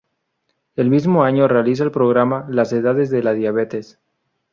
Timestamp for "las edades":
2.49-3.11